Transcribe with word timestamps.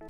you 0.00 0.08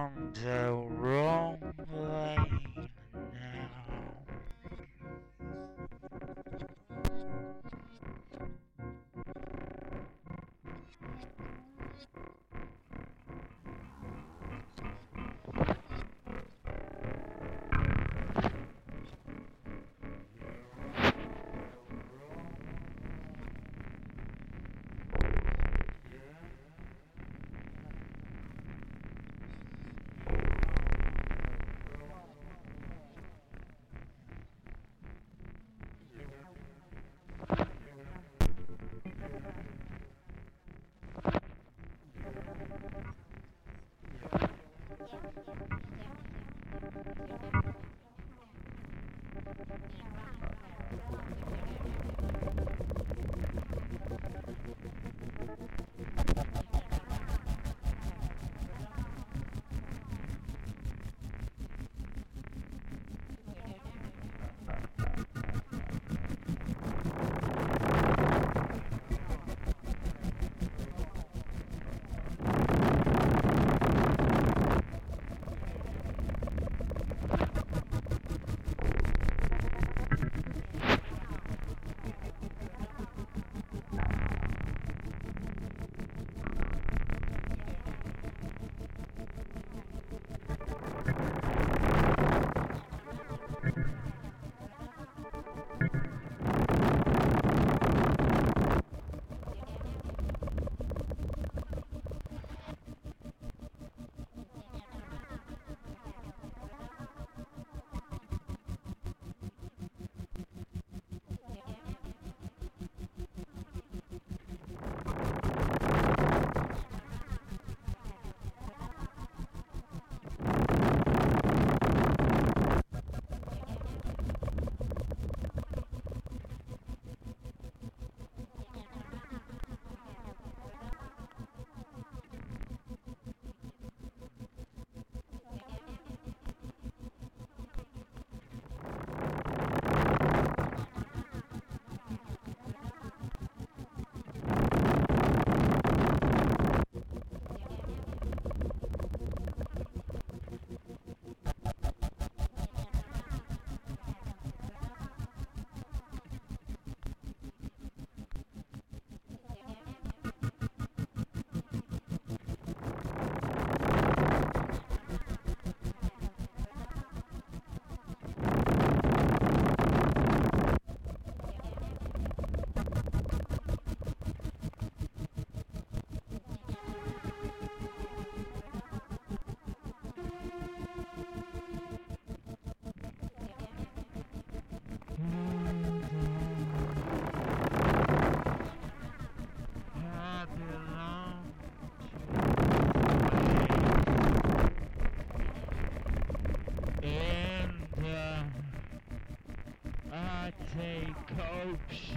Station. 201.71 202.10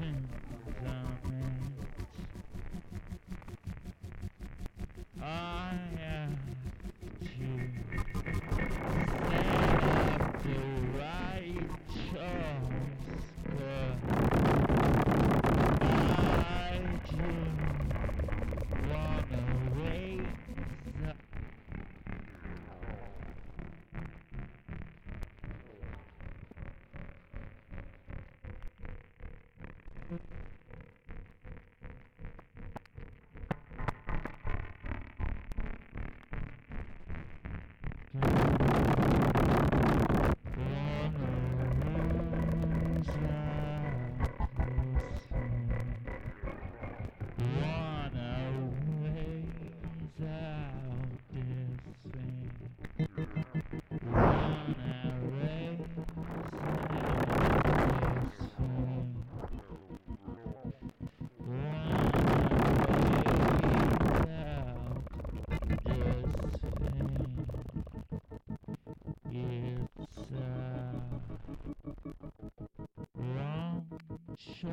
You 74.64 74.70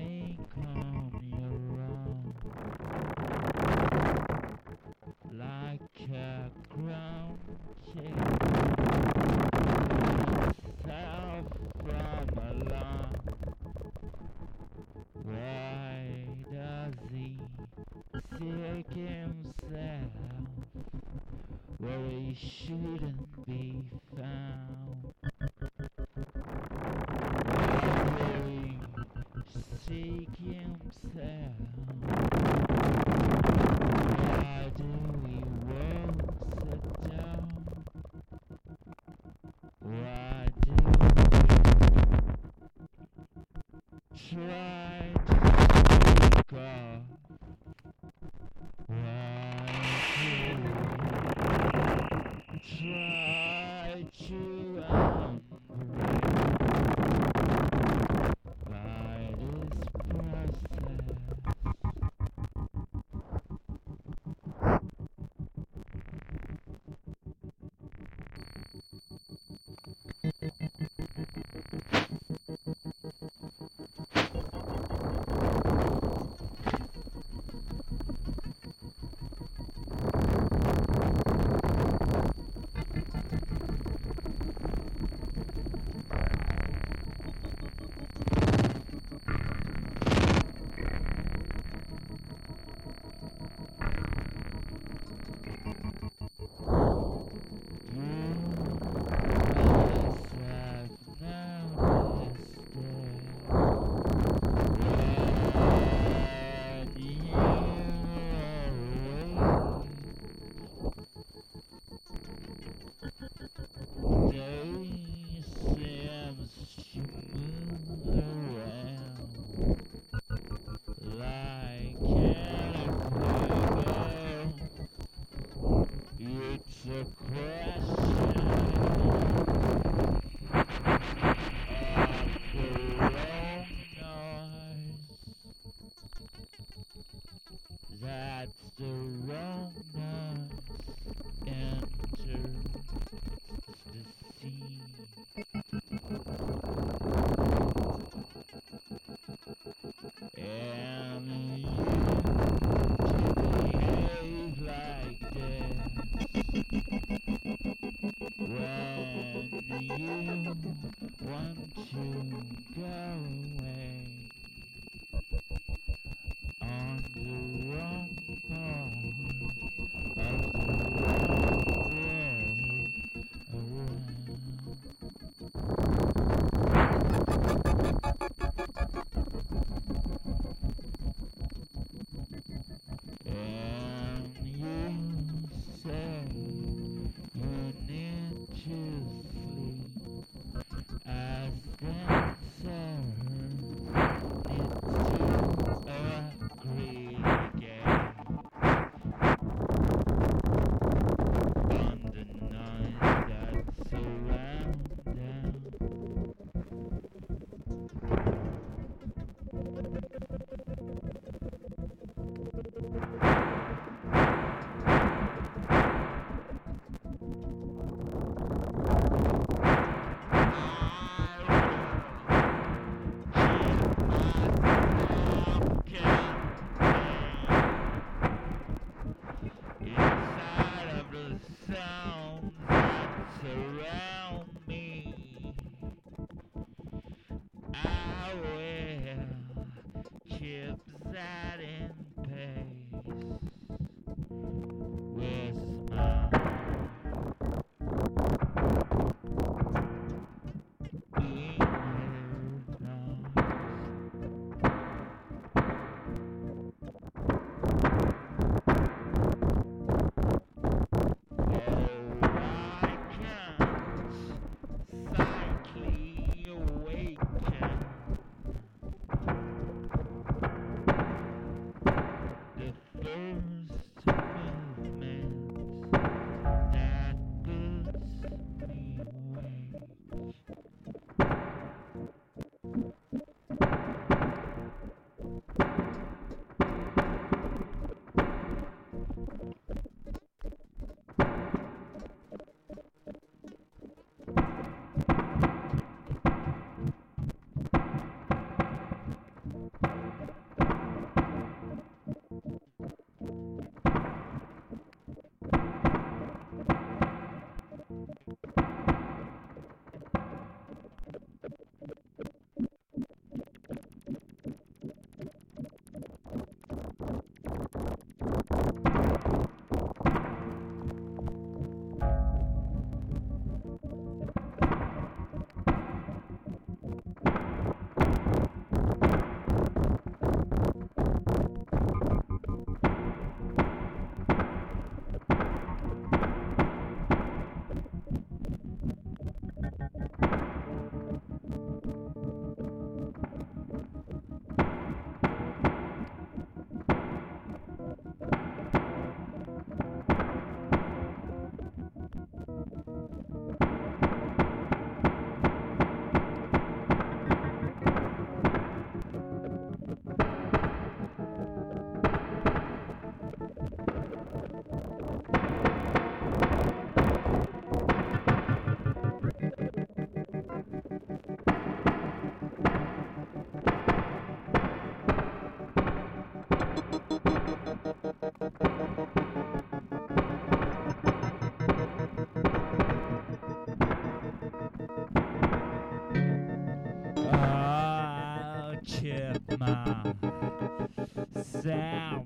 self 391.42 392.24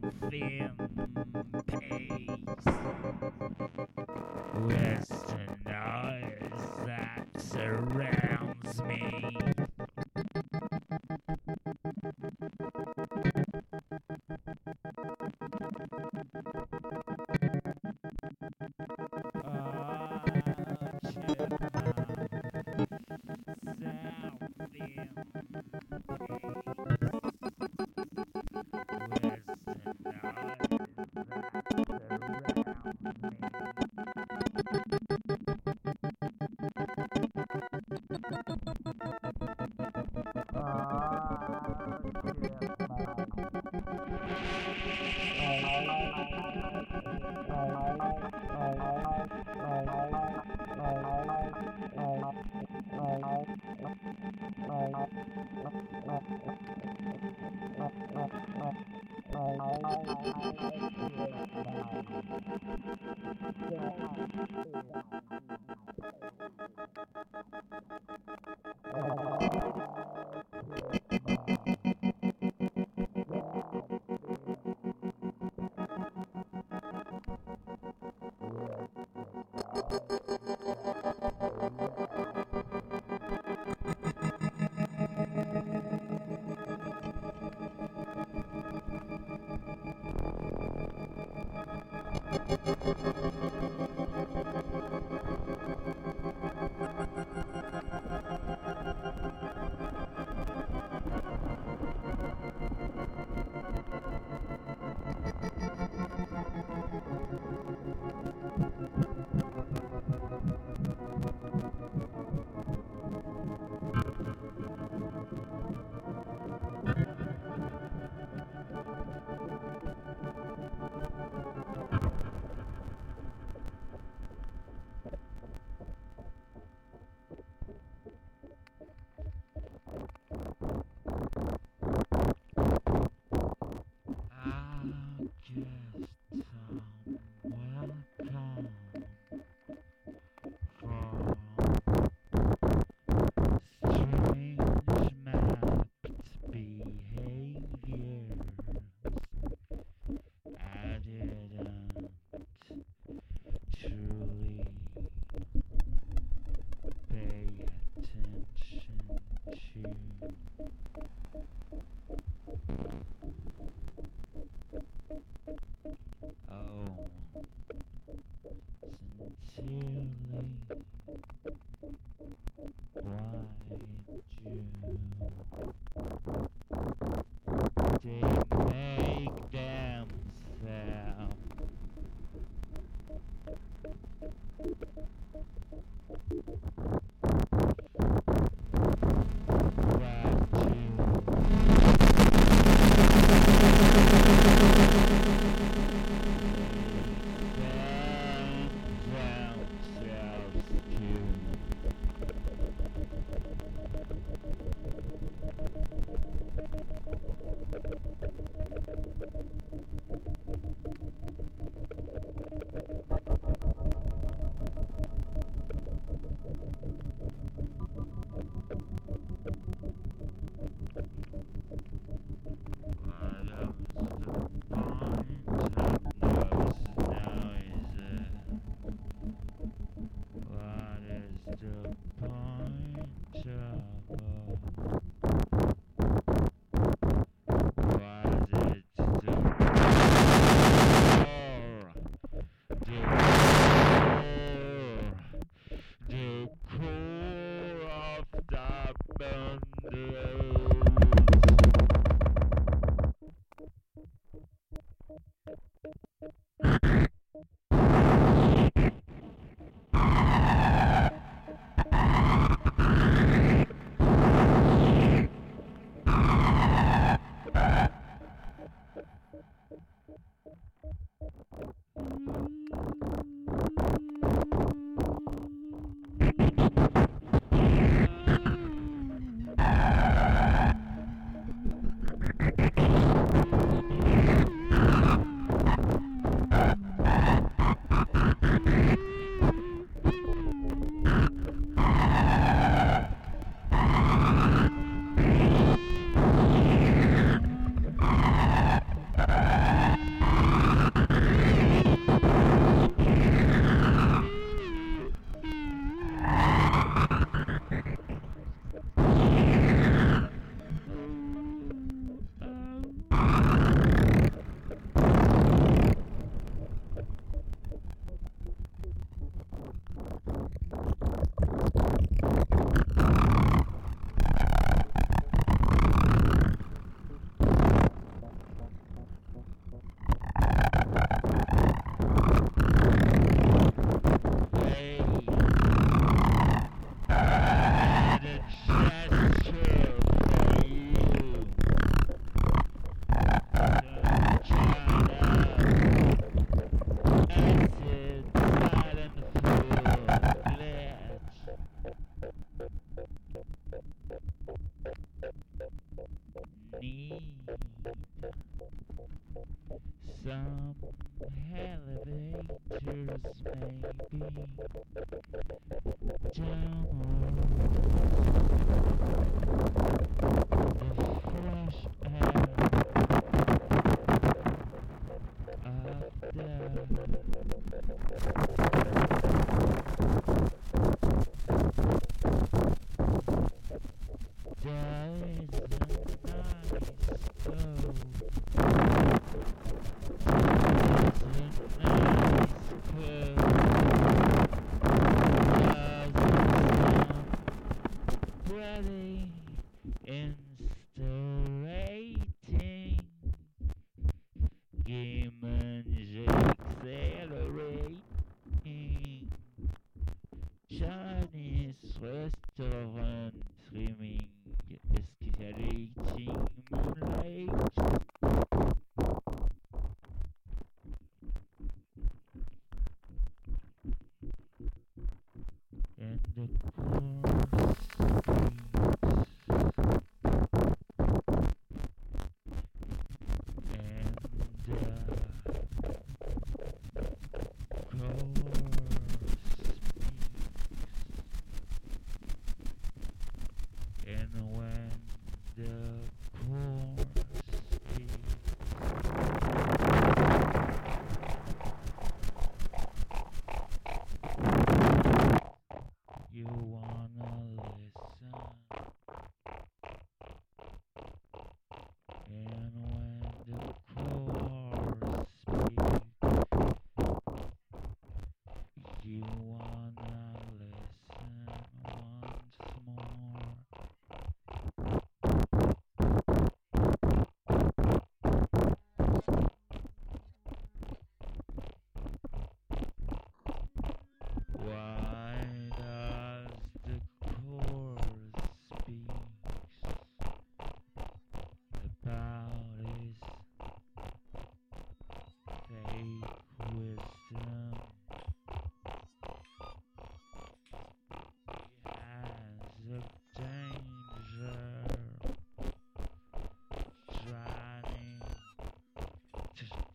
You 469.05 469.54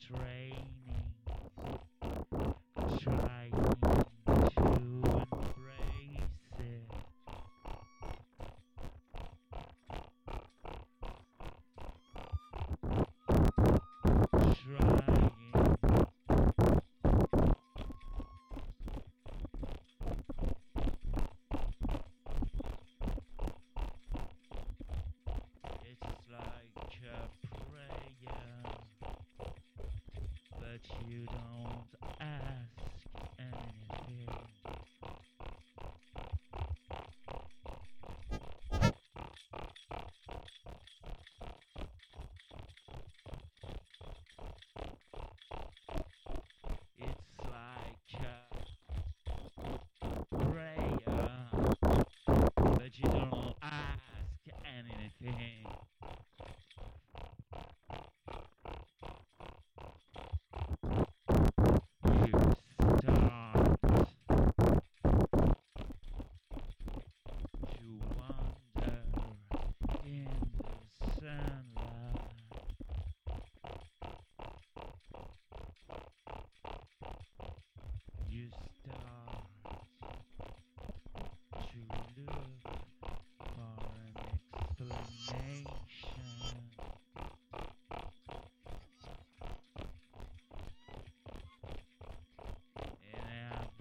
to 0.10 0.49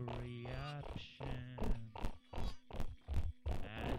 every 0.09 0.47
option 0.79 1.69
has 3.63 3.99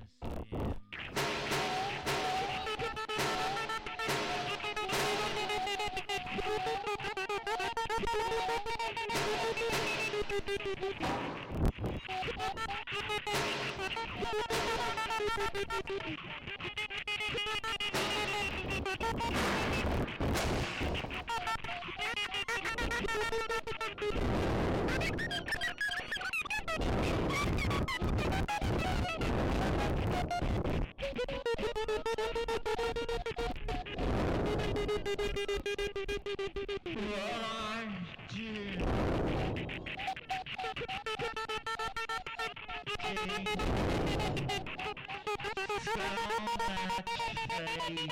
G 48.00 48.08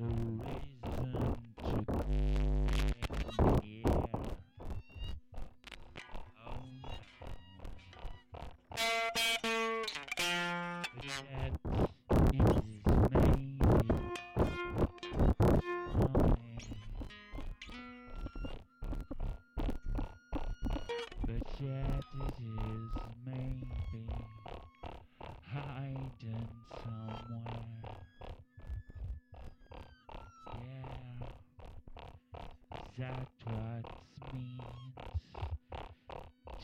Um, 0.00 0.42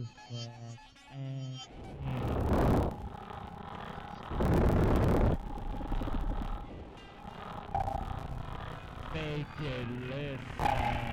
Sound 0.00 0.78
and... 1.12 1.60
Make 9.12 9.46
it 9.60 9.86
listen. 10.08 11.09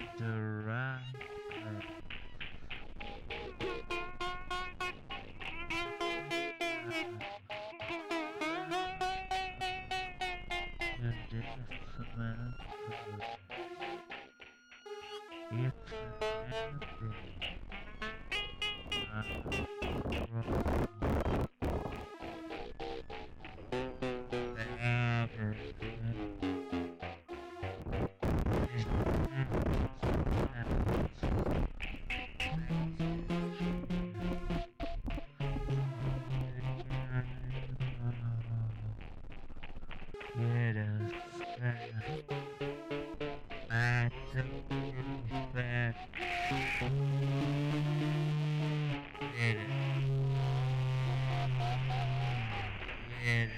Adora. 0.00 1.00
It's 15.50 16.97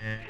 Yeah. 0.03 0.30